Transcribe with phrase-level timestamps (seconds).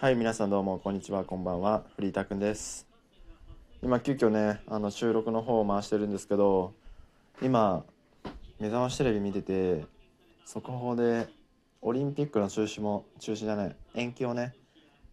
[0.00, 2.86] はい、皆さんどうもこんにちは、こんばんは、フリータくんです。
[3.82, 6.72] 今急遽ね、あの収録の方を回してるんですけど、
[7.42, 7.84] 今
[8.58, 9.84] 目覚ましテレビ見てて、
[10.46, 11.28] 速報で
[11.82, 14.54] オリンピックの中止も中止じゃない、延期をね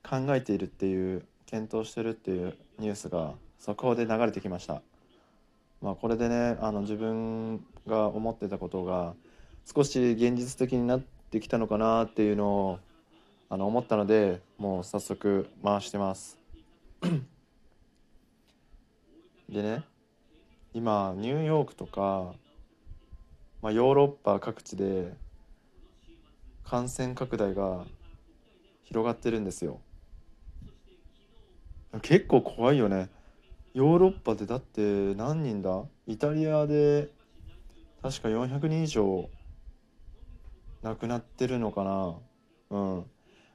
[0.09, 4.81] 考えているっていう検討してるっていうニュースが速報で流れてきました。
[5.81, 9.15] まあこれでね、あの自分が思ってたことが
[9.65, 12.79] 少し現実的になってきたのかなっていうのを
[13.49, 16.37] あの思ったのでもう早速回してます。
[19.47, 19.83] でね
[20.73, 22.33] 今ニューヨークとか、
[23.61, 25.13] まあ、ヨーロッパ各地で
[26.65, 27.85] 感染拡大が
[28.83, 29.79] 広がってるんですよ。
[32.01, 33.09] 結構怖いよね。
[33.73, 35.83] ヨーロッパでだって何人だ？
[36.05, 37.09] イタリアで
[38.01, 39.29] 確か400人以上
[40.81, 42.15] 亡くなってるのかな。
[42.69, 43.05] うん。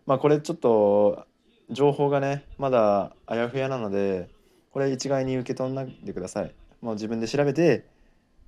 [0.07, 1.27] まあこれちょっと
[1.71, 4.29] 情報がねまだあやふやなので
[4.71, 6.55] これ一概に受け取らないでください。
[6.81, 7.87] もう自分で調べて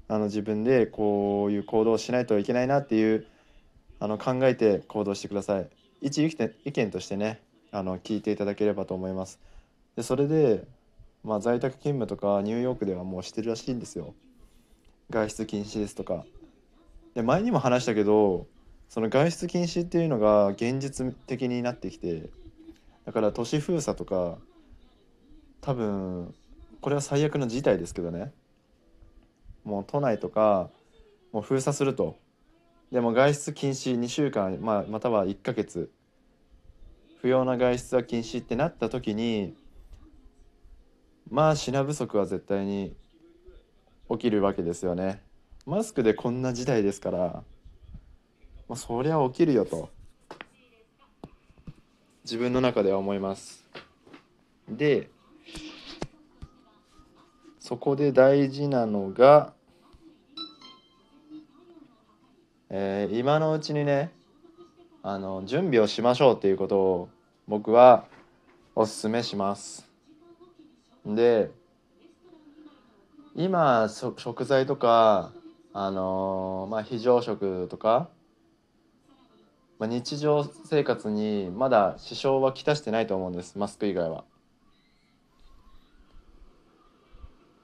[0.09, 3.27] あの自分でこういう行動をしないといけないなっていう
[4.01, 5.69] あの考えて行動してください。
[6.01, 9.39] 一意見としてねあの聞いていただければと思います。
[9.97, 10.67] でそれで、
[11.23, 14.14] まあ、在宅勤務とかニューヨークではもうしてるらしいんですよ。
[15.11, 16.25] 外出禁止ですとか。
[17.14, 18.47] で前にも話したけど
[18.89, 22.31] その外出禁止っていうのが現実的になってきて
[23.05, 24.39] だから都市封鎖とか
[25.61, 26.35] 多分
[26.81, 28.33] これは最悪の事態ですけどね。
[29.65, 30.69] もう都内とか
[31.33, 32.19] もう封鎖すると。
[32.93, 35.91] でも外出禁止2週間、まあ、または1ヶ月。
[37.23, 39.55] 不要な外出は禁止ってなった時に
[41.31, 42.95] まあ品不足は絶対に
[44.11, 45.23] 起きるわけですよね。
[45.65, 47.43] マスクでこんな時代ですから
[48.69, 49.91] まあ、そりゃ起きるよと。
[52.25, 53.67] 自分の中では思います。
[54.69, 55.11] で
[57.61, 59.52] そこで大事なのが、
[62.70, 64.11] えー今のうちにね
[65.02, 67.08] あの準備をしましょうっていうことを
[67.46, 68.07] 僕は
[68.75, 69.86] おすすめします。
[71.05, 71.51] で
[73.36, 75.33] 今食材とか
[75.75, 78.08] あのーまあ非常食とか
[79.79, 84.24] まあ、日常生活にまだ支障はきたしてないと思うんですマスク以外は。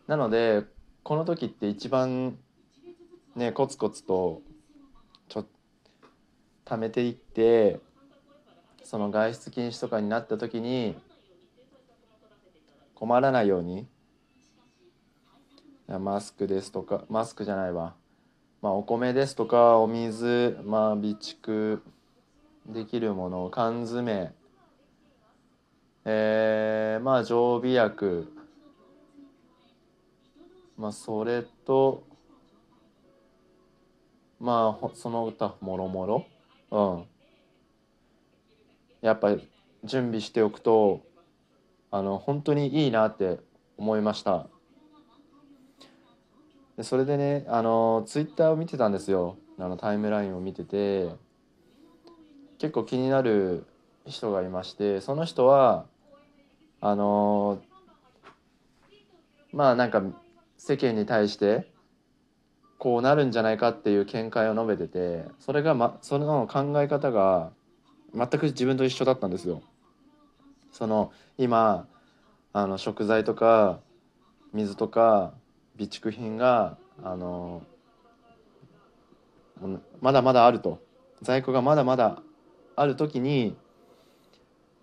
[0.06, 0.64] なので
[1.04, 2.36] この時って一番
[3.36, 4.42] ねコツコツと
[5.28, 5.46] ちょ
[6.64, 7.78] 貯めていって
[8.82, 10.96] その外出禁止とかになった時に
[12.96, 13.86] 困らないように
[15.86, 17.94] マスクですとかマスクじゃないわ
[18.62, 21.80] まあお米ですとかお水まあ備蓄
[22.72, 24.32] できるもの缶詰。
[26.04, 28.32] えー、まあ常備薬。
[30.76, 32.04] まあそれと
[34.38, 36.26] まあその他もろもろ。
[36.70, 37.04] うん。
[39.02, 39.36] やっぱ
[39.84, 41.02] 準備しておくと
[41.90, 43.40] あの本当にいいなって
[43.76, 44.46] 思いました。
[46.76, 49.36] でそれでねあのツイッターを見てたんですよ。
[49.58, 51.29] あのタイムラインを見てて。
[52.60, 53.64] 結構気になる
[54.06, 55.86] 人がいましてその人は
[56.82, 57.58] あの
[59.50, 60.02] まあなんか
[60.58, 61.70] 世間に対して
[62.78, 67.50] こうなるんじゃないかっていう見解を述べててそれが、ま、その考え方が
[68.14, 69.62] 全く自分と一緒だったんですよ。
[70.70, 71.86] その今
[72.52, 73.80] あの食材とか
[74.52, 75.32] 水とか
[75.76, 77.62] 備蓄品があの
[80.02, 80.82] まだまだあると
[81.22, 82.22] 在庫がまだまだ
[82.80, 83.58] ある時に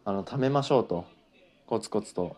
[0.05, 1.05] あの貯めましょうと。
[1.65, 2.37] コツコツと。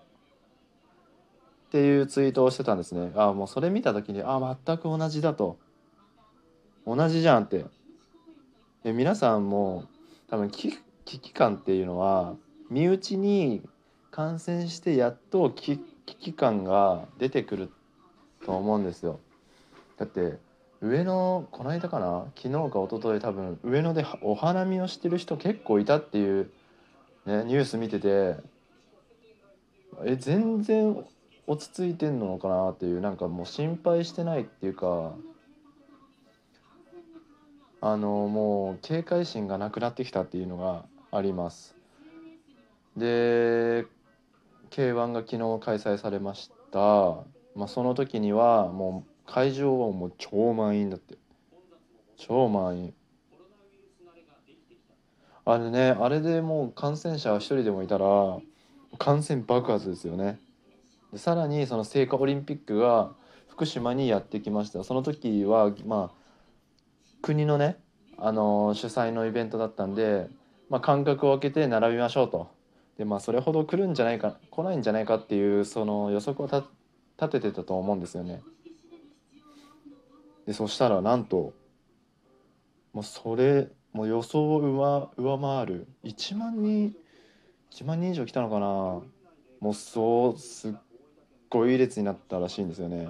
[1.67, 3.11] っていうツイートをしてたんですね。
[3.13, 5.57] ああもうそれ見た時にあ全く同じだと。
[6.87, 7.65] 同じじゃんって。
[8.85, 9.83] で皆さんも
[10.29, 12.35] 多分危危機感っていうのは
[12.69, 13.61] 身内に
[14.11, 17.69] 感染してやっと危危機感が出てくる
[18.45, 19.19] と思うんですよ。
[19.97, 20.37] だって
[20.81, 22.25] 上野この間かな？
[22.35, 26.49] 昨日か一昨日多分上野でお花見をしてる人結構いたっていう、
[27.25, 28.37] ね、ニュース見てて
[30.05, 31.05] え全然
[31.47, 35.13] 落ち着いてんのかなっていうなんかもう心配してないっていうか
[37.81, 41.75] あのもう警戒心がなくなってきたっていうのがあります。
[42.95, 43.85] で
[44.69, 46.79] K1 が昨日開催されました、
[47.55, 51.15] まあ、その時にはもう会場はもう超満員だって。
[52.17, 52.93] 超満員。
[55.45, 58.05] あれねあれでもう感染者一人でもいたら
[58.97, 60.39] 感染爆発ですよね。
[61.13, 63.11] でさらにその聖火オリンピックが
[63.47, 64.83] 福島にやってきました。
[64.83, 66.19] その時はまあ
[67.21, 67.77] 国のね
[68.17, 70.27] あの主催のイベントだったんで、
[70.69, 72.49] まあ、間隔を空けて並びましょうと。
[72.97, 78.41] でまあそれほど来るんじゃないか来ないんじゃないかっていうその予測を立ててたと思うんですよね。
[80.49, 81.53] でそしたらなんと
[82.91, 85.87] もうそれもう予想を上上回る。
[86.03, 86.95] 1万人
[87.69, 88.65] 1万人以上来たのかな。
[89.59, 90.73] もうそうすっ
[91.51, 93.09] ごい列になったらしいんですよね。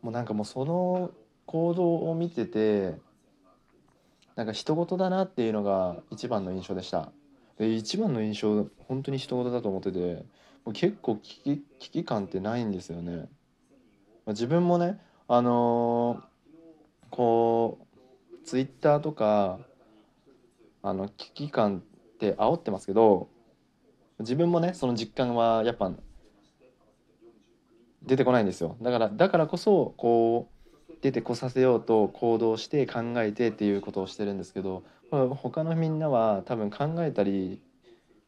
[0.00, 1.10] もうなんかもうその
[1.44, 2.94] 行動を見てて
[4.34, 7.12] なんか人事だなっていうのが一番の印象でした。
[7.58, 10.24] で一番の印象本当に人事だと思ってて
[10.64, 13.26] もう結構危機危機感ってないんですよね、ま
[14.28, 19.58] あ、自分もねあのー、こうツイッターとか
[20.82, 21.80] あの危機感っ
[22.18, 23.28] て煽ってますけど
[24.20, 25.92] 自分もねその実感はやっぱ
[28.02, 28.76] 出てこないんですよ。
[28.82, 37.60] だからだからこそこう出てこさせようと行動して考えてっていうことをしてるんですけど他のみんなは多分考えたり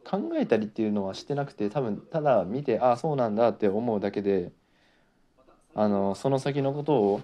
[0.05, 4.53] 考えたりっていうのはしてなくて多分ただ見てああそうなんだって思うだけで
[5.79, 7.21] あのその先のことを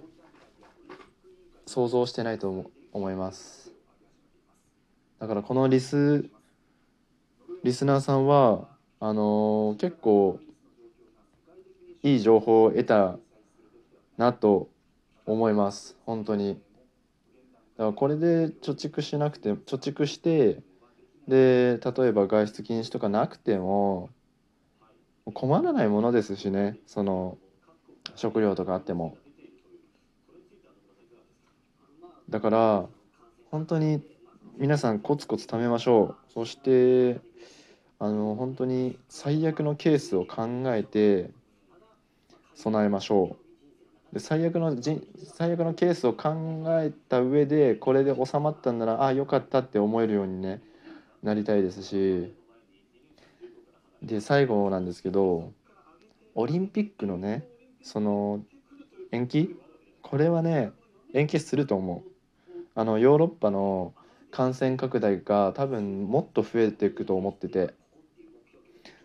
[1.64, 3.72] 想像してないと思います。
[5.18, 6.28] だからこのリス
[7.64, 8.68] リスナーさんは
[9.00, 10.38] あの結構
[12.02, 13.16] いい情報を得た
[14.18, 14.68] なと
[15.24, 15.96] 思います。
[16.04, 16.60] 本当に。
[17.78, 20.60] だからこれで貯蓄しなくて貯蓄して
[21.26, 24.10] で例えば外出禁止とかなくても
[25.32, 26.76] 困らないものですしね。
[26.86, 27.38] その
[28.14, 29.16] 食料とかあっても。
[32.28, 32.86] だから
[33.50, 34.02] 本当に
[34.56, 36.32] 皆さんコツコツ貯めましょう。
[36.32, 37.20] そして
[37.98, 41.30] あの本当に最悪のケースを考えて
[42.54, 43.36] 備えましょ
[44.10, 44.14] う。
[44.14, 45.00] で最悪のじ
[45.34, 50.60] 最悪のケースを考えた上でこれで収まったんならああよかったって思えるようにね
[51.22, 52.34] なりたいですし。
[54.02, 55.52] で最後なんですけど
[56.34, 57.46] オリンピックのね
[57.82, 58.44] その
[59.10, 59.56] 延期？
[60.02, 60.72] これはね
[61.12, 62.10] 延期すると思う。
[62.74, 63.92] あのヨーロッパの
[64.30, 67.74] 感染拡大が多分もっと増えていくと思ってて。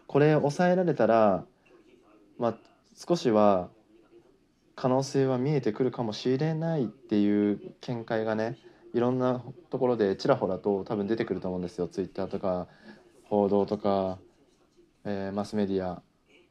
[0.09, 1.43] これ抑えられたら
[2.37, 2.57] まあ
[2.95, 3.67] 少しは
[4.73, 8.57] 可能性は見えてくるかもしれないっていう見解がね
[8.93, 11.89] いろんなところでちらほらと多分出てくると思うんですよ。
[11.89, 12.67] ツイッターとか
[13.25, 14.17] 報道とか、
[15.03, 16.01] えー、マスメディア。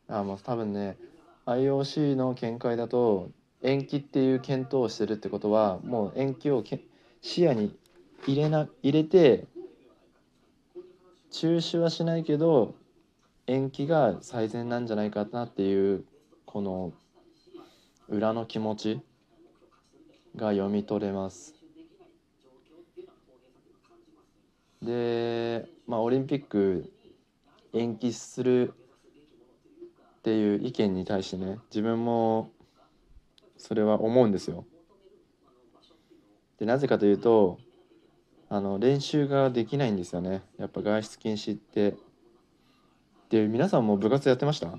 [0.09, 0.99] あもう多分ね
[1.47, 3.31] IOC の見解だと
[3.63, 6.81] 延期っていう検討をしてるってことはもう延期をけ
[7.23, 7.77] 視野に
[8.27, 9.47] 入れな入れて
[11.31, 12.75] 中止はしないけど
[13.47, 16.05] 延期が最善なんじゃないかなっていう
[16.45, 16.93] この
[18.09, 19.01] 裏の気持ち
[20.35, 21.55] が読み取れます。
[24.83, 26.93] でまあオリンピック
[27.73, 28.75] 延期する
[30.27, 32.51] っていう意見に対してね自分も
[33.57, 34.65] それは思うんですよ。
[36.59, 37.59] でなぜかというと
[38.49, 40.43] あの練習ができないんですよね。
[40.59, 41.95] やっぱ外出禁止って。
[43.31, 44.77] で皆さんも部活やってました？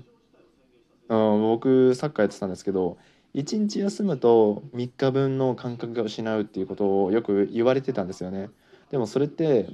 [1.08, 2.98] 僕サッカーやってたんですけど
[3.34, 8.50] 1日休むと3日分の感覚が失うっていうことをよく言われてたんですよね。
[8.90, 9.70] でもそれって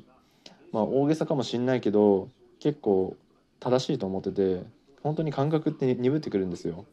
[0.70, 2.28] まあ大げさかもしんないけど
[2.60, 3.16] 結構
[3.58, 4.62] 正しいと思ってて
[5.04, 6.86] 本当に感覚って鈍ってくるんですよ。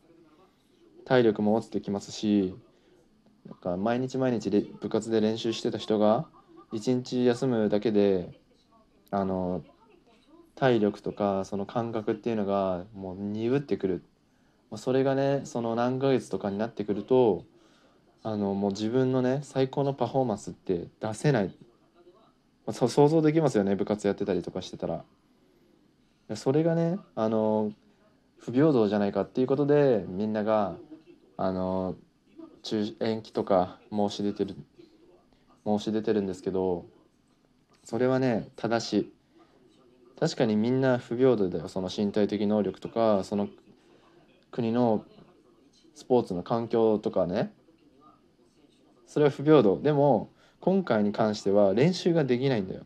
[1.06, 2.56] 体力も落ちてきますし
[3.46, 6.28] なんか毎日毎日で部活で練習してた人が
[6.74, 8.40] 1日休むだけで
[9.10, 9.64] あの
[10.56, 14.04] 体力とかその感覚っていうのがもう鈍ってくる。
[14.76, 17.46] それがねその何ヶ月とかになってくると
[18.24, 21.56] あのもう自分のね最高のパフォーマンスって出せない、
[22.66, 25.04] まあ、想像できますよね部活やってたりとかしてたら。
[26.36, 27.74] それがねあの
[28.42, 30.76] 不平等じゃないかっていうことでみんなが
[31.38, 31.96] あの
[32.64, 34.56] 中延期とか申し出てる
[35.66, 36.86] 申し出てるんですけど
[37.84, 39.14] それはね正しい。
[40.20, 41.68] 確かにみんな不平等だよ。
[41.68, 43.48] その身体的能力とかその
[44.52, 45.04] 国の
[45.96, 47.52] スポーツの環境とかね。
[49.08, 49.80] それは不平等。
[49.82, 50.30] でも
[50.60, 52.82] 今回に関しては練習ができないんだよ。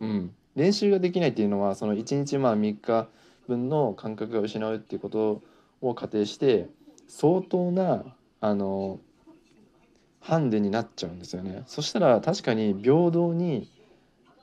[0.00, 3.08] うん、練習ができないっていうのはその1日まあ3日
[3.48, 5.42] 分の感覚が失うっていうこと
[5.80, 6.68] を仮定して
[7.08, 8.04] 相当な
[8.40, 9.00] あの
[10.20, 11.62] ハンデになっちゃうんですよね。
[11.66, 13.70] そしたら確かに平等に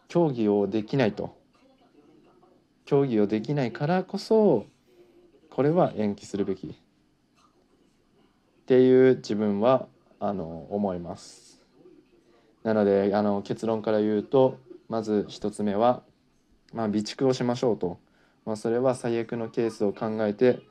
[0.08, 1.36] 競技をできないと。
[2.86, 4.68] 競技をできないからこそ
[5.50, 6.68] これは延期するべき。
[6.68, 6.72] っ
[8.66, 9.88] ていう自分は
[10.20, 11.62] あの思います。
[12.64, 14.58] なのであの結論から言うと
[14.90, 16.02] まず1つ目は、
[16.74, 18.00] まあ、備蓄をしましょうと、
[18.46, 20.62] まあ、それは最悪のケースを考えて、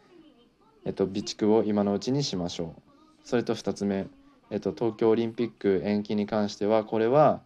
[0.85, 2.83] えっと、備蓄を今のうちにしましょう。
[3.25, 4.07] それと2つ目、
[4.51, 7.41] えっと、東京オリンピック延期に関してはこれは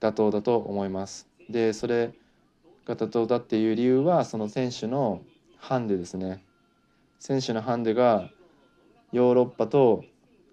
[0.00, 1.28] 妥当だと思います。
[1.48, 2.12] でそれ
[2.84, 5.22] が妥当だっていう理由はその選手の
[5.56, 6.44] ハンデですね。
[7.18, 8.30] 選手のハンデが
[9.12, 10.04] ヨーロッパと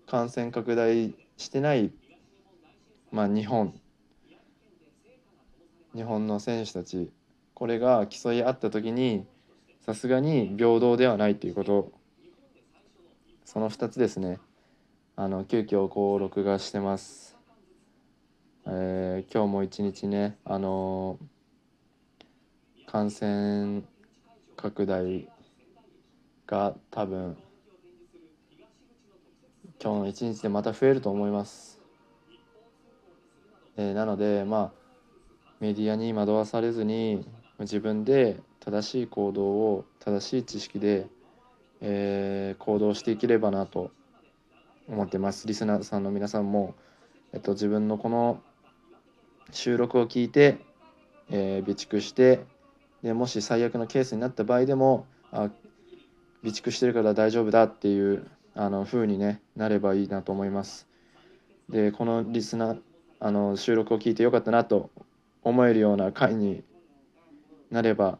[0.07, 1.91] 感染拡大してない
[3.11, 3.73] まあ日本。
[5.95, 7.11] 日本の選手たち。
[7.55, 9.25] これが競い合った時に
[9.81, 11.91] さすがに平等ではないということ。
[13.43, 14.39] その2つですね。
[15.17, 17.37] あの急遽こう録画してます、
[18.67, 23.83] えー、今日も一日ねあのー、感染
[24.57, 25.29] 拡大
[26.47, 27.37] が多分
[29.81, 31.79] 今日の一日でまた増えると思います、
[33.77, 34.71] えー、なのでまあ
[35.61, 37.25] メディアに惑わされずに
[37.59, 41.07] 自分で正しい行動を正しい知識で、
[41.81, 43.91] えー、行動していければなと
[44.87, 46.75] 思ってますリスナーさんの皆さんも、
[47.33, 48.41] えっと、自分のこの
[49.51, 50.57] 収録を聞いて、
[51.29, 52.43] えー、備蓄して
[53.03, 55.49] でもし最悪のケースになった場合でもあ
[56.41, 60.87] 備蓄してるから大丈夫だっていうあの風に、ね、なればいいなと思います。
[61.69, 62.79] でこのリスナー
[63.19, 64.91] あの収録を聞いてよかったなと
[65.43, 66.63] 思えるような回に
[67.75, 68.19] なれば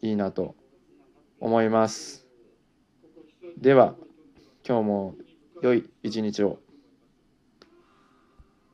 [0.00, 0.54] いいなと
[1.38, 2.26] 思います。
[3.58, 3.94] では
[4.66, 5.14] 今日も
[5.60, 6.63] 良い一日を。